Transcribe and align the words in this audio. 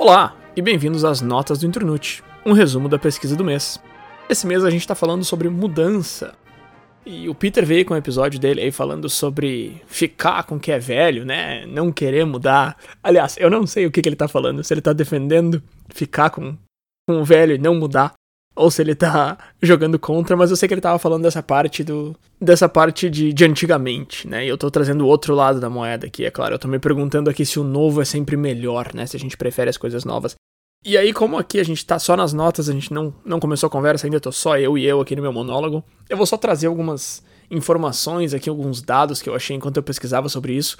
Olá 0.00 0.36
e 0.54 0.62
bem-vindos 0.62 1.04
às 1.04 1.20
Notas 1.20 1.58
do 1.58 1.66
Internute, 1.66 2.22
um 2.46 2.52
resumo 2.52 2.88
da 2.88 3.00
pesquisa 3.00 3.34
do 3.34 3.42
mês. 3.42 3.82
Esse 4.30 4.46
mês 4.46 4.64
a 4.64 4.70
gente 4.70 4.82
está 4.82 4.94
falando 4.94 5.24
sobre 5.24 5.48
mudança. 5.48 6.36
E 7.04 7.28
o 7.28 7.34
Peter 7.34 7.66
veio 7.66 7.84
com 7.84 7.94
o 7.94 7.96
um 7.96 7.98
episódio 7.98 8.38
dele 8.38 8.60
aí 8.60 8.70
falando 8.70 9.08
sobre 9.08 9.82
ficar 9.88 10.44
com 10.44 10.54
o 10.54 10.60
que 10.60 10.70
é 10.70 10.78
velho, 10.78 11.24
né? 11.24 11.66
Não 11.66 11.90
querer 11.90 12.24
mudar. 12.24 12.76
Aliás, 13.02 13.36
eu 13.38 13.50
não 13.50 13.66
sei 13.66 13.86
o 13.86 13.90
que, 13.90 14.00
que 14.00 14.08
ele 14.08 14.14
tá 14.14 14.28
falando, 14.28 14.62
se 14.62 14.72
ele 14.72 14.80
tá 14.80 14.92
defendendo 14.92 15.60
ficar 15.88 16.30
com, 16.30 16.56
com 17.08 17.20
o 17.20 17.24
velho 17.24 17.56
e 17.56 17.58
não 17.58 17.74
mudar, 17.74 18.12
ou 18.58 18.70
se 18.70 18.82
ele 18.82 18.94
tá 18.94 19.38
jogando 19.62 19.98
contra, 19.98 20.36
mas 20.36 20.50
eu 20.50 20.56
sei 20.56 20.68
que 20.68 20.74
ele 20.74 20.80
tava 20.80 20.98
falando 20.98 21.22
dessa 21.22 21.42
parte 21.42 21.84
do. 21.84 22.14
dessa 22.40 22.68
parte 22.68 23.08
de, 23.08 23.32
de 23.32 23.44
antigamente, 23.44 24.26
né? 24.26 24.44
E 24.44 24.48
eu 24.48 24.58
tô 24.58 24.70
trazendo 24.70 25.04
o 25.04 25.06
outro 25.06 25.34
lado 25.34 25.60
da 25.60 25.70
moeda 25.70 26.06
aqui, 26.06 26.24
é 26.24 26.30
claro. 26.30 26.54
Eu 26.54 26.58
tô 26.58 26.66
me 26.66 26.78
perguntando 26.78 27.30
aqui 27.30 27.46
se 27.46 27.60
o 27.60 27.64
novo 27.64 28.02
é 28.02 28.04
sempre 28.04 28.36
melhor, 28.36 28.92
né? 28.92 29.06
Se 29.06 29.16
a 29.16 29.20
gente 29.20 29.36
prefere 29.36 29.70
as 29.70 29.76
coisas 29.76 30.04
novas. 30.04 30.34
E 30.84 30.96
aí, 30.98 31.12
como 31.12 31.38
aqui 31.38 31.60
a 31.60 31.64
gente 31.64 31.84
tá 31.86 31.98
só 31.98 32.16
nas 32.16 32.32
notas, 32.32 32.68
a 32.68 32.72
gente 32.72 32.92
não, 32.92 33.14
não 33.24 33.40
começou 33.40 33.66
a 33.66 33.70
conversa 33.70 34.06
ainda, 34.06 34.20
tô 34.20 34.32
só 34.32 34.58
eu 34.58 34.76
e 34.76 34.84
eu 34.84 35.00
aqui 35.00 35.14
no 35.14 35.22
meu 35.22 35.32
monólogo, 35.32 35.82
eu 36.08 36.16
vou 36.16 36.26
só 36.26 36.36
trazer 36.36 36.66
algumas 36.66 37.22
informações 37.50 38.34
aqui, 38.34 38.48
alguns 38.48 38.82
dados 38.82 39.22
que 39.22 39.28
eu 39.28 39.34
achei 39.34 39.56
enquanto 39.56 39.76
eu 39.76 39.82
pesquisava 39.82 40.28
sobre 40.28 40.52
isso. 40.54 40.76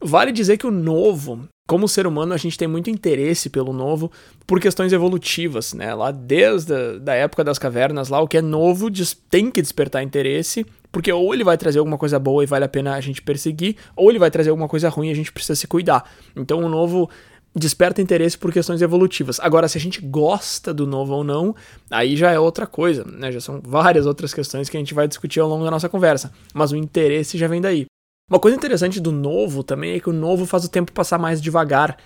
Vale 0.00 0.32
dizer 0.32 0.56
que 0.56 0.66
o 0.66 0.70
novo, 0.70 1.48
como 1.68 1.86
ser 1.86 2.06
humano, 2.06 2.32
a 2.32 2.38
gente 2.38 2.56
tem 2.56 2.66
muito 2.66 2.88
interesse 2.88 3.50
pelo 3.50 3.74
novo 3.74 4.10
por 4.46 4.58
questões 4.58 4.90
evolutivas, 4.90 5.74
né? 5.74 5.94
Lá 5.94 6.10
desde 6.10 6.72
a 6.72 6.98
da 6.98 7.14
época 7.14 7.44
das 7.44 7.58
cavernas, 7.58 8.08
lá 8.08 8.18
o 8.20 8.26
que 8.26 8.38
é 8.38 8.42
novo 8.42 8.88
tem 9.30 9.50
que 9.50 9.60
despertar 9.60 10.02
interesse, 10.02 10.64
porque 10.90 11.12
ou 11.12 11.34
ele 11.34 11.44
vai 11.44 11.58
trazer 11.58 11.78
alguma 11.78 11.98
coisa 11.98 12.18
boa 12.18 12.42
e 12.42 12.46
vale 12.46 12.64
a 12.64 12.68
pena 12.68 12.94
a 12.94 13.00
gente 13.02 13.20
perseguir, 13.20 13.76
ou 13.94 14.08
ele 14.08 14.18
vai 14.18 14.30
trazer 14.30 14.48
alguma 14.48 14.66
coisa 14.66 14.88
ruim 14.88 15.08
e 15.08 15.12
a 15.12 15.14
gente 15.14 15.30
precisa 15.30 15.54
se 15.54 15.66
cuidar. 15.66 16.10
Então 16.34 16.64
o 16.64 16.70
novo 16.70 17.10
desperta 17.54 18.00
interesse 18.00 18.38
por 18.38 18.50
questões 18.50 18.80
evolutivas. 18.80 19.38
Agora, 19.38 19.68
se 19.68 19.76
a 19.76 19.80
gente 19.80 20.00
gosta 20.00 20.72
do 20.72 20.86
novo 20.86 21.16
ou 21.16 21.24
não, 21.24 21.54
aí 21.90 22.16
já 22.16 22.30
é 22.30 22.38
outra 22.38 22.66
coisa, 22.66 23.04
né? 23.04 23.30
Já 23.30 23.42
são 23.42 23.60
várias 23.62 24.06
outras 24.06 24.32
questões 24.32 24.70
que 24.70 24.76
a 24.78 24.80
gente 24.80 24.94
vai 24.94 25.06
discutir 25.06 25.40
ao 25.40 25.48
longo 25.48 25.64
da 25.64 25.70
nossa 25.70 25.88
conversa. 25.88 26.32
Mas 26.54 26.72
o 26.72 26.76
interesse 26.76 27.36
já 27.36 27.46
vem 27.46 27.60
daí. 27.60 27.84
Uma 28.28 28.38
coisa 28.38 28.56
interessante 28.56 29.00
do 29.00 29.10
novo 29.10 29.62
também 29.62 29.92
é 29.92 30.00
que 30.00 30.10
o 30.10 30.12
novo 30.12 30.44
faz 30.44 30.64
o 30.64 30.68
tempo 30.68 30.92
passar 30.92 31.18
mais 31.18 31.40
devagar. 31.40 31.96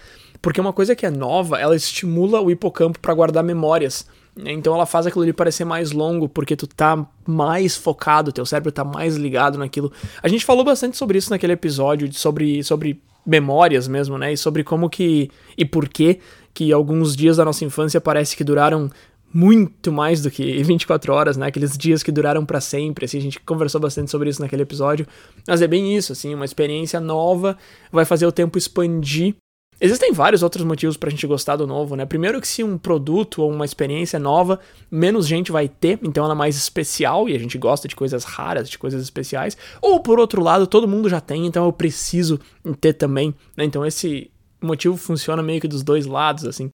Porque 0.40 0.60
uma 0.60 0.72
coisa 0.72 0.94
que 0.94 1.06
é 1.06 1.10
nova, 1.10 1.58
ela 1.58 1.74
estimula 1.74 2.40
o 2.40 2.50
hipocampo 2.50 2.98
para 2.98 3.14
guardar 3.14 3.42
memórias. 3.42 4.06
Então 4.36 4.74
ela 4.74 4.86
faz 4.86 5.06
aquilo 5.06 5.22
ali 5.22 5.32
parecer 5.32 5.64
mais 5.64 5.92
longo, 5.92 6.28
porque 6.28 6.56
tu 6.56 6.66
tá 6.66 7.06
mais 7.26 7.76
focado, 7.76 8.32
teu 8.32 8.46
cérebro 8.46 8.72
tá 8.72 8.84
mais 8.84 9.16
ligado 9.16 9.58
naquilo. 9.58 9.92
A 10.22 10.28
gente 10.28 10.44
falou 10.44 10.64
bastante 10.64 10.96
sobre 10.96 11.18
isso 11.18 11.30
naquele 11.30 11.52
episódio, 11.52 12.12
sobre, 12.12 12.62
sobre 12.64 13.00
memórias 13.26 13.86
mesmo, 13.86 14.16
né? 14.16 14.32
E 14.32 14.36
sobre 14.36 14.64
como 14.64 14.88
que 14.88 15.30
e 15.56 15.64
por 15.64 15.88
que 15.88 16.18
que 16.54 16.72
alguns 16.72 17.16
dias 17.16 17.36
da 17.36 17.44
nossa 17.44 17.64
infância 17.64 18.00
parece 18.00 18.36
que 18.36 18.44
duraram 18.44 18.90
muito 19.32 19.90
mais 19.92 20.22
do 20.22 20.30
que 20.30 20.60
24 20.62 21.12
horas, 21.12 21.36
né? 21.36 21.46
Aqueles 21.46 21.76
dias 21.76 22.02
que 22.02 22.12
duraram 22.12 22.44
para 22.44 22.60
sempre, 22.60 23.04
assim, 23.04 23.18
a 23.18 23.22
gente 23.22 23.40
conversou 23.40 23.80
bastante 23.80 24.10
sobre 24.10 24.28
isso 24.30 24.40
naquele 24.40 24.62
episódio. 24.62 25.06
Mas 25.46 25.62
é 25.62 25.66
bem 25.66 25.96
isso, 25.96 26.12
assim, 26.12 26.34
uma 26.34 26.44
experiência 26.44 27.00
nova 27.00 27.56
vai 27.90 28.04
fazer 28.04 28.26
o 28.26 28.32
tempo 28.32 28.58
expandir. 28.58 29.34
Existem 29.80 30.12
vários 30.12 30.44
outros 30.44 30.64
motivos 30.64 30.96
pra 30.96 31.10
gente 31.10 31.26
gostar 31.26 31.56
do 31.56 31.66
novo, 31.66 31.96
né? 31.96 32.06
Primeiro 32.06 32.40
que 32.40 32.46
se 32.46 32.62
um 32.62 32.78
produto 32.78 33.42
ou 33.42 33.50
uma 33.50 33.64
experiência 33.64 34.16
nova, 34.16 34.60
menos 34.88 35.26
gente 35.26 35.50
vai 35.50 35.66
ter, 35.66 35.98
então 36.04 36.22
ela 36.24 36.34
é 36.34 36.36
mais 36.36 36.56
especial 36.56 37.28
e 37.28 37.34
a 37.34 37.38
gente 37.38 37.58
gosta 37.58 37.88
de 37.88 37.96
coisas 37.96 38.22
raras, 38.22 38.70
de 38.70 38.78
coisas 38.78 39.02
especiais. 39.02 39.56
Ou 39.80 39.98
por 39.98 40.20
outro 40.20 40.40
lado, 40.40 40.68
todo 40.68 40.86
mundo 40.86 41.08
já 41.08 41.20
tem, 41.20 41.46
então 41.46 41.64
eu 41.64 41.72
preciso 41.72 42.38
ter 42.80 42.92
também, 42.92 43.34
né? 43.56 43.64
Então 43.64 43.84
esse 43.84 44.30
motivo 44.62 44.96
funciona 44.96 45.42
meio 45.42 45.60
que 45.60 45.66
dos 45.66 45.82
dois 45.82 46.06
lados, 46.06 46.44
assim. 46.44 46.70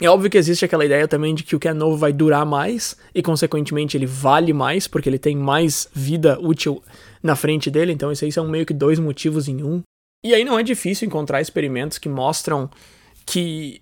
É 0.00 0.08
óbvio 0.08 0.30
que 0.30 0.36
existe 0.36 0.62
aquela 0.62 0.84
ideia 0.84 1.08
também 1.08 1.34
de 1.34 1.42
que 1.42 1.56
o 1.56 1.58
que 1.58 1.68
é 1.68 1.72
novo 1.72 1.96
vai 1.96 2.12
durar 2.12 2.44
mais 2.44 2.96
e, 3.14 3.22
consequentemente, 3.22 3.96
ele 3.96 4.04
vale 4.04 4.52
mais 4.52 4.86
porque 4.86 5.08
ele 5.08 5.18
tem 5.18 5.34
mais 5.34 5.88
vida 5.94 6.38
útil 6.38 6.82
na 7.22 7.34
frente 7.34 7.70
dele. 7.70 7.92
Então, 7.92 8.12
isso 8.12 8.24
aí 8.24 8.30
são 8.30 8.46
meio 8.46 8.66
que 8.66 8.74
dois 8.74 8.98
motivos 8.98 9.48
em 9.48 9.62
um. 9.62 9.82
E 10.22 10.34
aí 10.34 10.44
não 10.44 10.58
é 10.58 10.62
difícil 10.62 11.06
encontrar 11.06 11.40
experimentos 11.40 11.96
que 11.96 12.10
mostram 12.10 12.68
que 13.24 13.80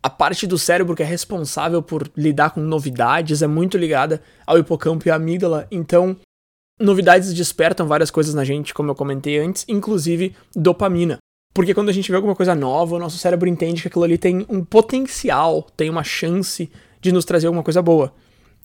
a 0.00 0.08
parte 0.08 0.46
do 0.46 0.58
cérebro 0.58 0.94
que 0.94 1.02
é 1.02 1.06
responsável 1.06 1.82
por 1.82 2.08
lidar 2.16 2.50
com 2.50 2.60
novidades 2.60 3.42
é 3.42 3.46
muito 3.46 3.76
ligada 3.76 4.22
ao 4.46 4.58
hipocampo 4.58 5.08
e 5.08 5.10
à 5.10 5.16
amígdala. 5.16 5.66
Então, 5.72 6.16
novidades 6.80 7.34
despertam 7.34 7.88
várias 7.88 8.10
coisas 8.10 8.32
na 8.32 8.44
gente, 8.44 8.72
como 8.72 8.90
eu 8.90 8.94
comentei 8.94 9.38
antes, 9.38 9.64
inclusive 9.68 10.36
dopamina. 10.54 11.18
Porque 11.54 11.74
quando 11.74 11.90
a 11.90 11.92
gente 11.92 12.10
vê 12.10 12.16
alguma 12.16 12.34
coisa 12.34 12.54
nova, 12.54 12.96
o 12.96 12.98
nosso 12.98 13.18
cérebro 13.18 13.48
entende 13.48 13.82
que 13.82 13.88
aquilo 13.88 14.04
ali 14.04 14.16
tem 14.16 14.46
um 14.48 14.64
potencial, 14.64 15.66
tem 15.76 15.90
uma 15.90 16.02
chance 16.02 16.70
de 17.00 17.12
nos 17.12 17.24
trazer 17.24 17.46
alguma 17.46 17.62
coisa 17.62 17.82
boa. 17.82 18.12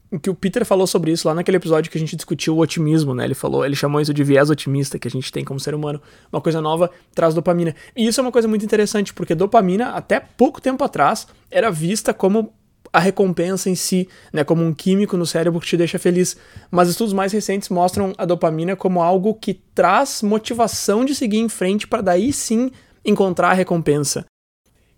O 0.10 0.18
que 0.18 0.30
o 0.30 0.36
Peter 0.36 0.64
falou 0.66 0.88
sobre 0.88 1.12
isso 1.12 1.28
lá 1.28 1.34
naquele 1.34 1.58
episódio 1.58 1.92
que 1.92 1.98
a 1.98 2.00
gente 2.00 2.16
discutiu 2.16 2.56
o 2.56 2.60
otimismo, 2.60 3.14
né? 3.14 3.26
Ele 3.26 3.34
falou, 3.34 3.66
ele 3.66 3.76
chamou 3.76 4.00
isso 4.00 4.14
de 4.14 4.24
viés 4.24 4.50
otimista 4.50 4.98
que 4.98 5.06
a 5.06 5.12
gente 5.12 5.30
tem 5.34 5.44
como 5.44 5.60
ser 5.60 5.76
humano. 5.76 6.02
Uma 6.32 6.40
coisa 6.40 6.62
nova 6.62 6.90
traz 7.14 7.34
dopamina. 7.34 7.76
E 7.94 8.08
isso 8.08 8.22
é 8.22 8.24
uma 8.24 8.32
coisa 8.32 8.48
muito 8.48 8.64
interessante, 8.64 9.14
porque 9.14 9.36
dopamina, 9.36 9.90
até 9.90 10.22
pouco 10.22 10.62
tempo 10.62 10.82
atrás, 10.82 11.28
era 11.52 11.70
vista 11.70 12.14
como 12.14 12.54
a 12.98 13.00
recompensa 13.00 13.70
em 13.70 13.76
si, 13.76 14.10
né, 14.34 14.44
como 14.44 14.64
um 14.64 14.74
químico 14.74 15.16
no 15.16 15.26
cérebro 15.26 15.60
que 15.60 15.68
te 15.68 15.78
deixa 15.78 16.00
feliz. 16.00 16.36
Mas 16.72 16.90
estudos 16.90 17.14
mais 17.14 17.32
recentes 17.32 17.70
mostram 17.70 18.12
a 18.18 18.26
dopamina 18.26 18.76
como 18.76 19.04
algo 19.04 19.36
que 19.36 19.54
traz 19.54 20.24
motivação 20.24 21.06
de 21.06 21.14
seguir 21.14 21.38
em 21.38 21.48
frente 21.48 21.88
para 21.88 22.02
daí 22.02 22.34
sim 22.34 22.72
encontrar 23.06 23.52
a 23.52 23.54
recompensa. 23.54 24.26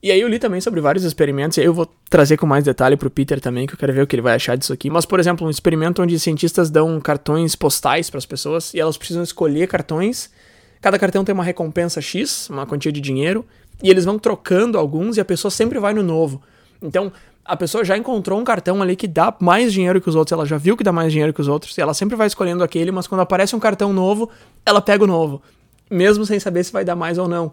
E 0.02 0.12
aí 0.14 0.22
eu 0.22 0.30
li 0.30 0.40
também 0.40 0.62
sobre 0.62 0.80
vários 0.80 1.04
experimentos, 1.04 1.58
e 1.58 1.60
aí 1.60 1.68
eu 1.68 1.74
vou 1.74 1.86
trazer 2.10 2.38
com 2.38 2.46
mais 2.46 2.64
detalhe 2.64 2.96
pro 2.96 3.10
Peter 3.10 3.42
também, 3.42 3.68
que 3.68 3.74
eu 3.74 3.78
quero 3.78 3.92
ver 3.92 4.04
o 4.04 4.08
que 4.08 4.16
ele 4.16 4.22
vai 4.22 4.34
achar 4.34 4.56
disso 4.56 4.72
aqui. 4.72 4.90
Mas, 4.90 5.06
por 5.06 5.20
exemplo, 5.20 5.46
um 5.46 5.50
experimento 5.50 6.02
onde 6.02 6.18
cientistas 6.18 6.70
dão 6.70 7.02
cartões 7.02 7.54
postais 7.54 8.10
para 8.10 8.18
as 8.18 8.26
pessoas 8.26 8.74
e 8.74 8.80
elas 8.80 8.98
precisam 8.98 9.22
escolher 9.24 9.68
cartões. 9.68 10.32
Cada 10.80 10.98
cartão 10.98 11.26
tem 11.26 11.34
uma 11.36 11.44
recompensa 11.44 12.00
X, 12.00 12.50
uma 12.50 12.66
quantia 12.66 12.94
de 12.94 13.02
dinheiro, 13.02 13.46
e 13.84 13.90
eles 13.90 14.06
vão 14.06 14.18
trocando 14.18 14.78
alguns 14.78 15.18
e 15.18 15.20
a 15.20 15.26
pessoa 15.26 15.52
sempre 15.52 15.78
vai 15.80 15.94
no 15.94 16.02
novo. 16.02 16.42
Então, 16.82 17.12
a 17.50 17.58
pessoa 17.58 17.84
já 17.84 17.98
encontrou 17.98 18.40
um 18.40 18.44
cartão 18.44 18.80
ali 18.80 18.96
que 18.96 19.08
dá 19.08 19.36
mais 19.40 19.74
dinheiro 19.74 20.00
que 20.00 20.08
os 20.08 20.16
outros, 20.16 20.32
ela 20.32 20.46
já 20.46 20.56
viu 20.56 20.78
que 20.78 20.84
dá 20.84 20.92
mais 20.92 21.12
dinheiro 21.12 21.34
que 21.34 21.42
os 21.42 21.48
outros, 21.48 21.76
e 21.76 21.82
ela 21.82 21.96
sempre 21.96 22.16
vai 22.16 22.28
escolhendo 22.28 22.64
aquele, 22.64 22.92
mas 22.92 23.08
quando 23.08 23.22
aparece 23.22 23.56
um 23.56 23.60
cartão 23.60 23.92
novo, 23.92 24.30
ela 24.64 24.80
pega 24.80 25.04
o 25.04 25.08
novo, 25.08 25.42
mesmo 25.90 26.28
sem 26.28 26.40
saber 26.40 26.64
se 26.64 26.72
vai 26.72 26.86
dar 26.86 26.96
mais 26.96 27.18
ou 27.18 27.28
não. 27.28 27.48
O 27.48 27.52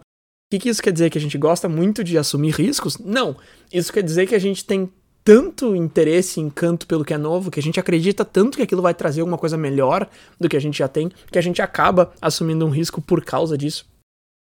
que, 0.51 0.59
que 0.59 0.69
isso 0.69 0.83
quer 0.83 0.93
dizer? 0.93 1.09
Que 1.09 1.17
a 1.17 1.21
gente 1.21 1.35
gosta 1.35 1.67
muito 1.67 2.03
de 2.03 2.15
assumir 2.15 2.53
riscos? 2.53 2.99
Não. 2.99 3.35
Isso 3.73 3.91
quer 3.91 4.03
dizer 4.03 4.27
que 4.27 4.35
a 4.35 4.39
gente 4.39 4.63
tem 4.63 4.87
tanto 5.23 5.75
interesse 5.75 6.39
e 6.39 6.43
encanto 6.43 6.85
pelo 6.85 7.03
que 7.03 7.13
é 7.13 7.17
novo, 7.17 7.49
que 7.49 7.59
a 7.59 7.63
gente 7.63 7.79
acredita 7.79 8.23
tanto 8.23 8.55
que 8.55 8.63
aquilo 8.63 8.83
vai 8.83 8.93
trazer 8.93 9.21
alguma 9.21 9.37
coisa 9.37 9.57
melhor 9.57 10.07
do 10.39 10.47
que 10.47 10.55
a 10.55 10.61
gente 10.61 10.77
já 10.77 10.87
tem, 10.87 11.11
que 11.31 11.39
a 11.39 11.41
gente 11.41 11.59
acaba 11.59 12.13
assumindo 12.21 12.65
um 12.65 12.69
risco 12.69 13.01
por 13.01 13.25
causa 13.25 13.57
disso. 13.57 13.83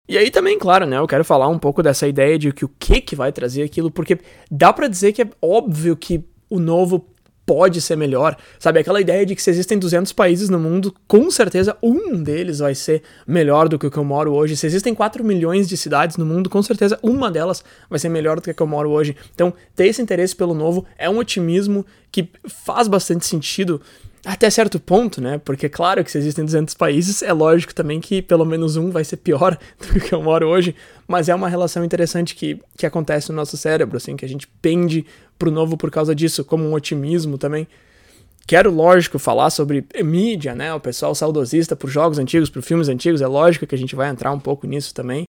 E 0.08 0.16
aí 0.16 0.30
também, 0.30 0.58
claro, 0.58 0.86
né, 0.86 0.96
eu 0.96 1.06
quero 1.06 1.24
falar 1.24 1.48
um 1.48 1.58
pouco 1.58 1.82
dessa 1.82 2.08
ideia 2.08 2.38
de 2.38 2.50
que 2.52 2.64
o 2.64 2.70
que 2.78 3.00
que 3.00 3.14
vai 3.14 3.30
trazer 3.30 3.62
aquilo, 3.62 3.90
porque 3.90 4.18
dá 4.50 4.72
para 4.72 4.88
dizer 4.88 5.12
que 5.12 5.22
é 5.22 5.28
óbvio 5.42 5.96
que 5.96 6.24
o 6.48 6.58
novo 6.58 7.06
pode 7.44 7.80
ser 7.80 7.96
melhor, 7.96 8.36
sabe? 8.58 8.78
Aquela 8.78 9.00
ideia 9.00 9.24
de 9.24 9.34
que 9.34 9.40
se 9.40 9.48
existem 9.48 9.78
200 9.78 10.12
países 10.12 10.50
no 10.50 10.58
mundo, 10.58 10.94
com 11.06 11.30
certeza 11.30 11.76
um 11.82 12.22
deles 12.22 12.58
vai 12.58 12.74
ser 12.74 13.02
melhor 13.26 13.70
do 13.70 13.78
que 13.78 13.86
o 13.86 13.90
que 13.90 13.96
eu 13.96 14.04
moro 14.04 14.34
hoje. 14.34 14.54
Se 14.54 14.66
existem 14.66 14.94
4 14.94 15.24
milhões 15.24 15.66
de 15.66 15.74
cidades 15.74 16.18
no 16.18 16.26
mundo, 16.26 16.50
com 16.50 16.62
certeza 16.62 16.98
uma 17.02 17.30
delas 17.30 17.64
vai 17.88 17.98
ser 17.98 18.10
melhor 18.10 18.36
do 18.36 18.42
que 18.42 18.50
a 18.50 18.54
que 18.54 18.62
eu 18.62 18.66
moro 18.66 18.90
hoje. 18.90 19.16
Então, 19.34 19.54
ter 19.74 19.86
esse 19.86 20.02
interesse 20.02 20.36
pelo 20.36 20.52
novo 20.52 20.84
é 20.98 21.08
um 21.08 21.16
otimismo 21.16 21.86
que 22.12 22.28
faz 22.46 22.86
bastante 22.86 23.24
sentido 23.24 23.80
até 24.24 24.50
certo 24.50 24.78
ponto, 24.80 25.20
né? 25.20 25.40
Porque 25.44 25.68
claro 25.68 26.04
que 26.04 26.10
se 26.10 26.18
existem 26.18 26.44
200 26.44 26.74
países, 26.74 27.22
é 27.22 27.32
lógico 27.32 27.74
também 27.74 28.00
que 28.00 28.20
pelo 28.20 28.44
menos 28.44 28.76
um 28.76 28.90
vai 28.90 29.04
ser 29.04 29.18
pior 29.18 29.58
do 29.92 30.00
que 30.00 30.12
eu 30.12 30.22
moro 30.22 30.48
hoje, 30.48 30.74
mas 31.06 31.28
é 31.28 31.34
uma 31.34 31.48
relação 31.48 31.84
interessante 31.84 32.34
que, 32.34 32.60
que 32.76 32.86
acontece 32.86 33.30
no 33.30 33.36
nosso 33.36 33.56
cérebro, 33.56 33.96
assim, 33.96 34.16
que 34.16 34.24
a 34.24 34.28
gente 34.28 34.46
pende 34.60 35.06
pro 35.38 35.50
novo 35.50 35.76
por 35.76 35.90
causa 35.90 36.14
disso, 36.14 36.44
como 36.44 36.64
um 36.64 36.74
otimismo 36.74 37.38
também. 37.38 37.66
Quero, 38.46 38.70
lógico, 38.70 39.18
falar 39.18 39.50
sobre 39.50 39.84
mídia, 40.02 40.54
né? 40.54 40.72
O 40.72 40.80
pessoal 40.80 41.14
saudosista 41.14 41.76
por 41.76 41.90
jogos 41.90 42.18
antigos, 42.18 42.48
por 42.48 42.62
filmes 42.62 42.88
antigos, 42.88 43.20
é 43.20 43.26
lógico 43.26 43.66
que 43.66 43.74
a 43.74 43.78
gente 43.78 43.94
vai 43.94 44.08
entrar 44.08 44.32
um 44.32 44.40
pouco 44.40 44.66
nisso 44.66 44.94
também. 44.94 45.27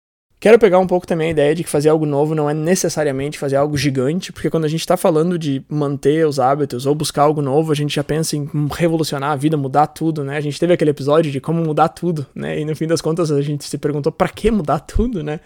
Quero 0.47 0.61
pegar 0.61 0.79
um 0.79 0.87
pouco 0.87 1.09
também 1.09 1.27
a 1.27 1.31
ideia 1.33 1.55
de 1.57 1.65
que 1.65 1.69
fazer 1.69 1.89
algo 1.89 2.07
novo 2.07 2.33
não 2.33 2.49
é 2.49 2.55
necessariamente 2.55 3.37
fazer 3.37 3.57
algo 3.57 3.77
gigante, 3.77 4.33
porque 4.33 4.49
quando 4.49 4.65
a 4.65 4.69
gente 4.69 4.79
está 4.79 4.97
falando 4.97 5.37
de 5.37 5.61
manter 5.69 6.25
os 6.25 6.39
hábitos 6.39 6.87
ou 6.87 6.95
buscar 6.95 7.23
algo 7.23 7.43
novo, 7.43 7.73
a 7.73 7.75
gente 7.75 7.97
já 7.97 8.05
pensa 8.05 8.37
em 8.37 8.49
revolucionar 8.71 9.33
a 9.33 9.35
vida, 9.35 9.57
mudar 9.57 9.89
tudo, 9.89 10.23
né? 10.23 10.37
A 10.37 10.41
gente 10.41 10.61
teve 10.61 10.73
aquele 10.73 10.93
episódio 10.93 11.33
de 11.33 11.41
como 11.41 11.61
mudar 11.65 11.89
tudo, 11.89 12.25
né? 12.33 12.61
E 12.61 12.65
no 12.65 12.77
fim 12.77 12.87
das 12.87 13.01
contas 13.01 13.33
a 13.33 13.43
gente 13.43 13.65
se 13.65 13.77
perguntou 13.77 14.13
para 14.13 14.29
que 14.29 14.49
mudar 14.53 14.79
tudo, 14.79 15.21
né? 15.21 15.41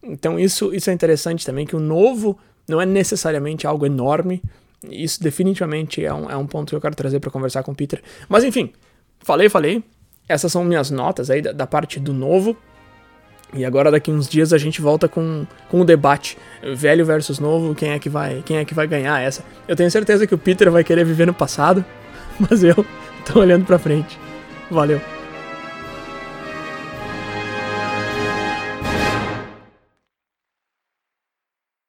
Então 0.00 0.38
isso, 0.38 0.72
isso 0.72 0.90
é 0.90 0.92
interessante 0.92 1.44
também, 1.44 1.66
que 1.66 1.74
o 1.74 1.80
novo 1.80 2.38
não 2.68 2.80
é 2.80 2.86
necessariamente 2.86 3.66
algo 3.66 3.84
enorme. 3.84 4.40
Isso 4.88 5.20
definitivamente 5.20 6.04
é 6.04 6.14
um, 6.14 6.30
é 6.30 6.36
um 6.36 6.46
ponto 6.46 6.70
que 6.70 6.76
eu 6.76 6.80
quero 6.80 6.94
trazer 6.94 7.18
para 7.18 7.32
conversar 7.32 7.64
com 7.64 7.72
o 7.72 7.74
Peter. 7.74 8.00
Mas 8.28 8.44
enfim, 8.44 8.70
falei, 9.18 9.48
falei. 9.48 9.82
Essas 10.28 10.52
são 10.52 10.62
minhas 10.62 10.88
notas 10.88 11.30
aí 11.30 11.42
da, 11.42 11.50
da 11.50 11.66
parte 11.66 11.98
do 11.98 12.12
novo. 12.12 12.56
E 13.54 13.64
agora 13.64 13.90
daqui 13.90 14.10
uns 14.10 14.28
dias 14.28 14.52
a 14.52 14.58
gente 14.58 14.80
volta 14.80 15.08
com, 15.08 15.46
com 15.68 15.80
o 15.80 15.84
debate 15.84 16.36
velho 16.74 17.04
versus 17.04 17.38
novo, 17.38 17.74
quem 17.74 17.90
é 17.90 17.98
que 17.98 18.08
vai, 18.08 18.42
quem 18.44 18.58
é 18.58 18.64
que 18.64 18.74
vai 18.74 18.86
ganhar 18.86 19.20
essa. 19.20 19.44
Eu 19.68 19.76
tenho 19.76 19.90
certeza 19.90 20.26
que 20.26 20.34
o 20.34 20.38
Peter 20.38 20.70
vai 20.70 20.84
querer 20.84 21.04
viver 21.04 21.26
no 21.26 21.34
passado, 21.34 21.84
mas 22.38 22.62
eu 22.62 22.84
tô 23.24 23.40
olhando 23.40 23.64
para 23.64 23.78
frente. 23.78 24.18
Valeu. 24.70 25.00